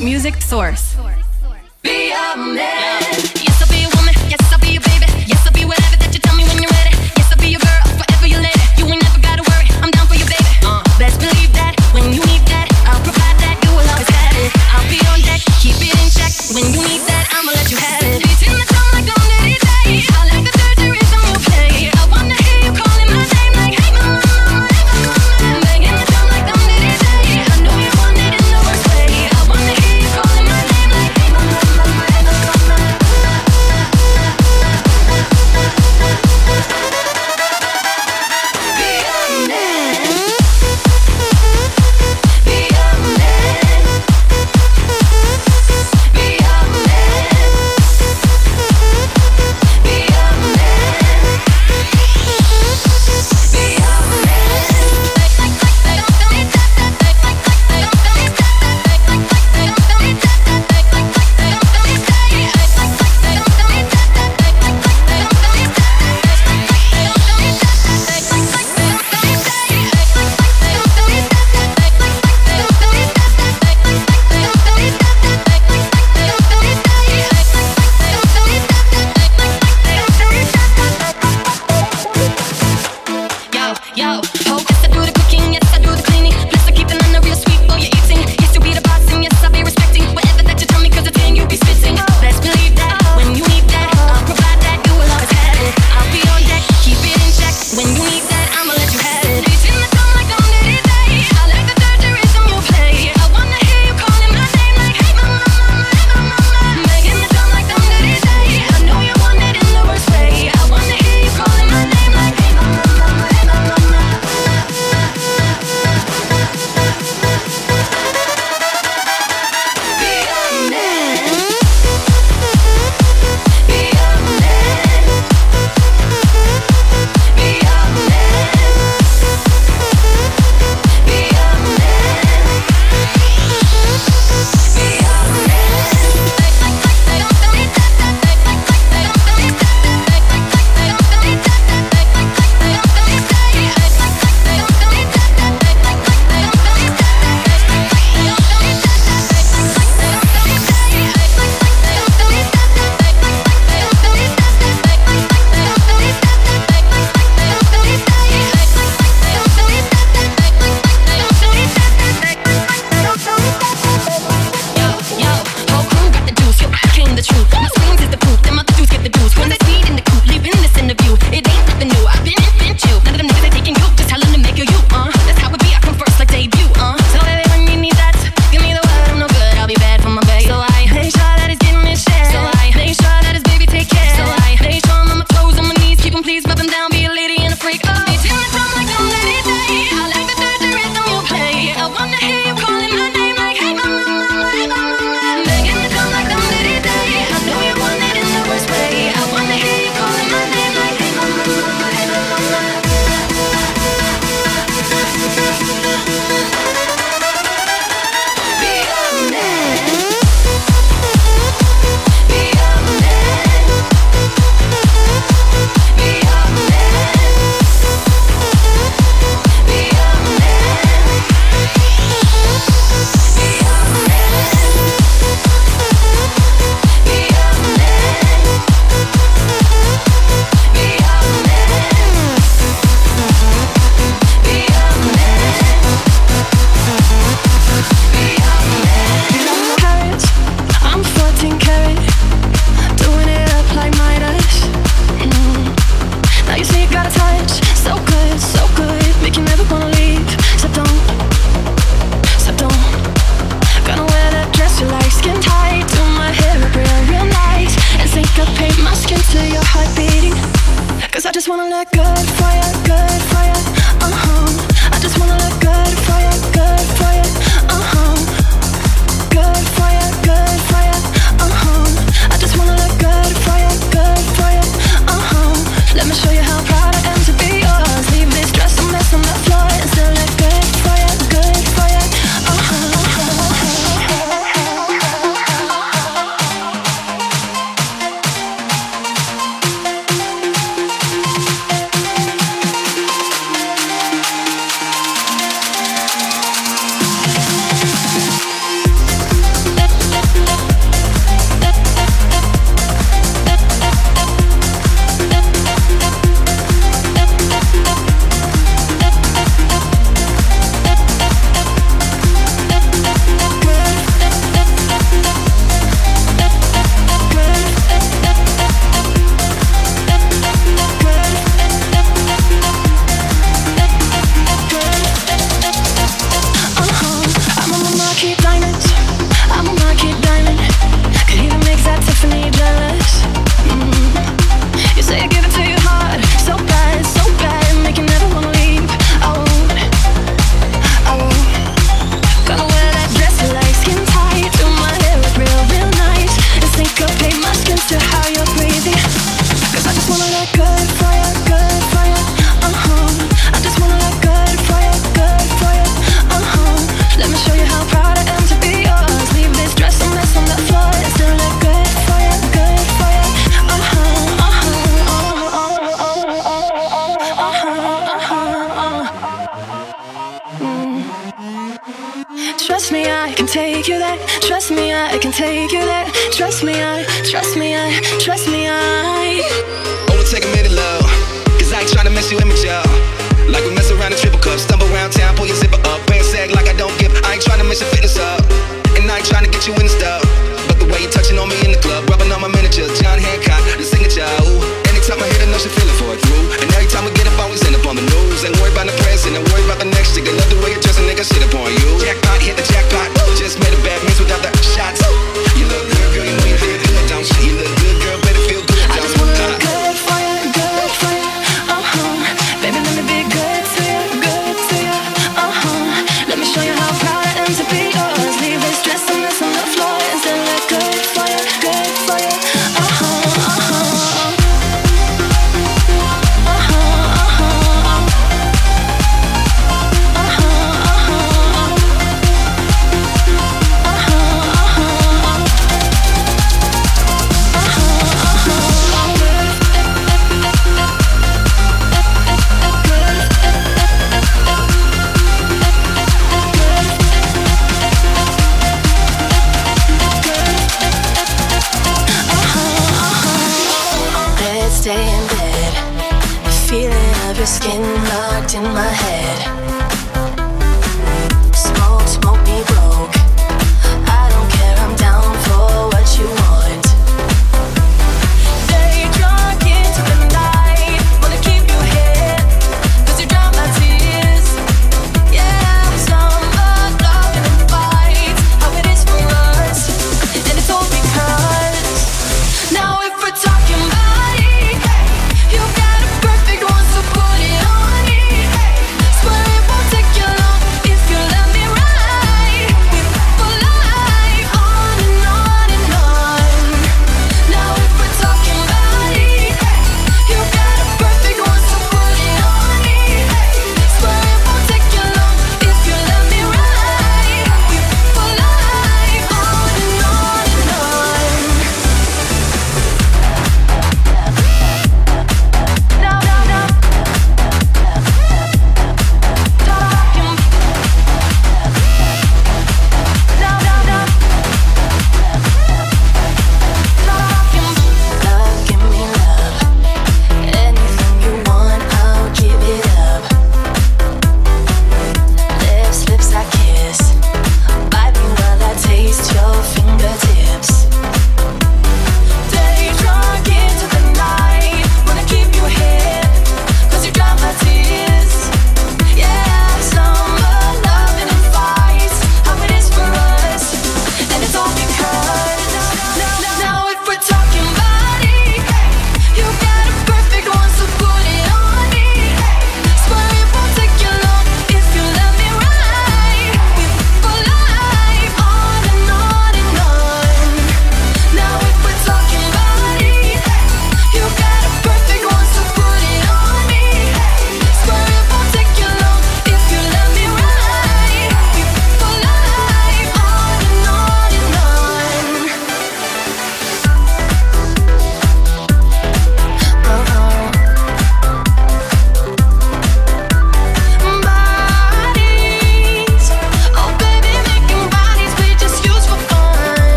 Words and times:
Music 0.00 0.42
Source. 0.42 0.96
Be 1.82 2.10
a 2.10 2.36
man. 2.36 3.33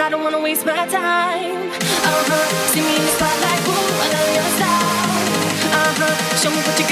I 0.00 0.08
don't 0.08 0.22
wanna 0.22 0.40
waste 0.40 0.64
my 0.64 0.86
time. 0.86 1.70
Uh 1.70 2.24
huh. 2.28 2.72
See 2.72 2.80
me 2.80 2.96
in 2.96 3.02
the 3.02 3.08
spotlight, 3.08 3.62
ooh, 3.68 4.02
I 4.02 4.08
love 4.14 4.30
your 4.38 4.48
style. 4.56 5.10
Uh 5.76 5.92
huh. 5.98 6.36
Show 6.36 6.50
me 6.50 6.56
what 6.56 6.80
you. 6.80 6.89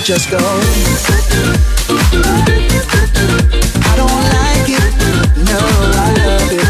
so 0.00 0.04
just 0.04 0.30
go. 0.30 0.36
I 0.36 0.40
don't 3.96 4.22
like 4.36 4.68
it, 4.68 4.92
no, 5.48 5.56
I 5.56 6.12
love 6.20 6.52
it. 6.52 6.60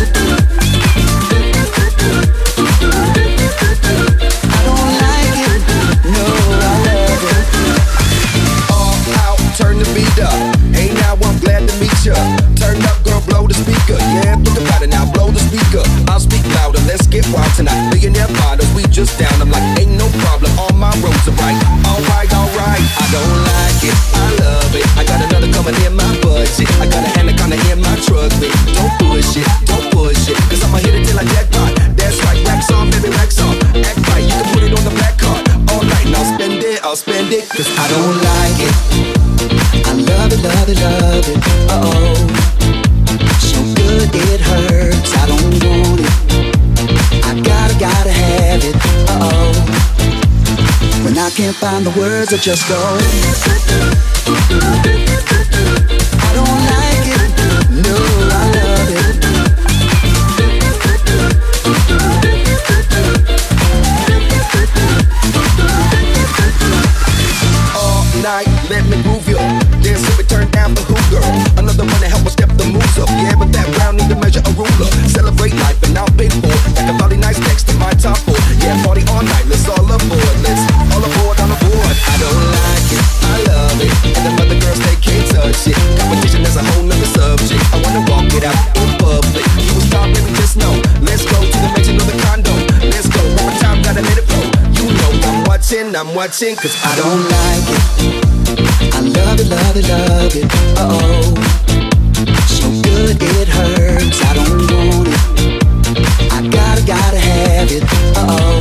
I 4.47 4.61
don't 4.67 4.91
like 5.03 5.39
it, 5.43 5.61
no, 6.07 6.25
I 6.63 6.77
love 6.87 7.25
it. 7.35 7.47
All 8.71 8.95
out, 9.25 9.41
turn 9.57 9.77
the 9.79 9.87
beat 9.95 10.19
up. 10.23 10.39
Hey 10.73 10.89
now, 10.95 11.15
I'm 11.15 11.39
glad 11.41 11.69
to 11.69 11.75
meet. 11.81 11.95
Turn 12.57 12.83
up, 12.85 13.03
girl, 13.03 13.21
blow 13.27 13.47
the 13.49 13.55
speaker. 13.55 13.99
Yeah, 13.99 14.37
think 14.37 14.59
about 14.61 14.83
it 14.83 14.91
now, 14.91 15.11
blow 15.13 15.31
the 15.33 15.41
speaker. 15.41 15.83
I'll 16.09 16.21
speak 16.21 16.45
louder, 16.55 16.81
let's 16.87 17.07
get 17.09 17.27
wild 17.33 17.53
tonight. 17.55 17.91
Millionaire 17.91 18.29
we 18.77 18.83
just 18.85 19.19
down. 19.19 19.41
I'm 19.41 19.51
like. 19.51 19.76
find 51.61 51.87
the 51.87 51.99
words 51.99 52.31
that 52.31 52.41
just 52.41 52.69
go. 52.69 54.16
watching, 96.27 96.57
cause 96.57 96.75
I 96.83 96.97
don't 96.97 97.23
like 97.39 97.69
it. 97.77 97.83
I 98.95 99.01
love 99.01 99.39
it, 99.39 99.47
love 99.47 99.77
it, 99.77 99.87
love 99.89 100.35
it. 100.35 100.45
Uh 100.77 100.89
oh. 100.91 101.35
So 102.49 102.69
good 102.83 103.23
it 103.23 103.49
hurts. 103.49 104.21
I 104.23 104.35
don't 104.35 104.67
want 104.73 105.09
it. 105.09 105.15
I 106.33 106.43
gotta, 106.49 106.83
gotta 106.85 107.19
have 107.19 107.71
it. 107.71 107.85
Uh 108.17 108.27
oh. 108.29 108.61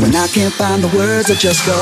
When 0.00 0.16
I 0.16 0.26
can't 0.28 0.54
find 0.54 0.82
the 0.82 0.88
words, 0.96 1.30
I 1.30 1.34
just 1.34 1.66
go. 1.66 1.76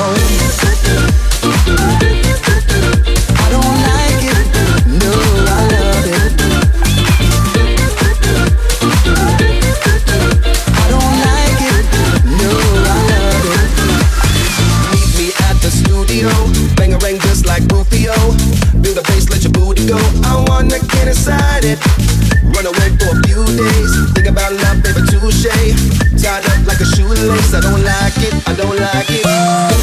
it. 21.65 21.79
Run 22.43 22.65
away 22.65 22.89
for 23.01 23.17
a 23.17 23.21
few 23.25 23.43
days. 23.57 23.91
Think 24.13 24.27
about 24.27 24.53
love, 24.53 24.83
baby, 24.83 25.01
touche. 25.09 25.49
Tied 26.21 26.45
up 26.45 26.67
like 26.67 26.79
a 26.79 26.85
shoelace. 26.85 27.53
I 27.53 27.61
don't 27.61 27.83
like 27.83 28.17
it. 28.17 28.33
I 28.47 28.53
don't 28.53 28.77
like 28.77 29.09
it. 29.09 29.74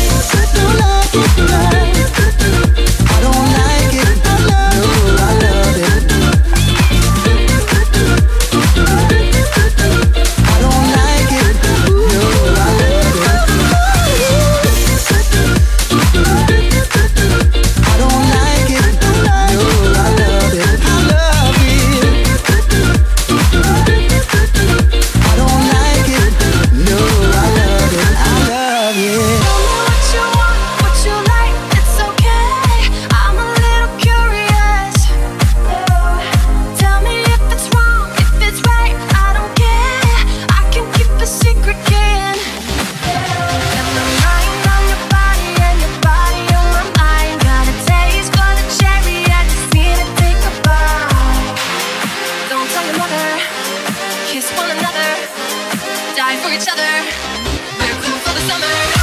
Better 57.04 57.98
cool 58.02 58.18
for 58.18 58.32
the 58.32 58.40
summer. 58.48 59.01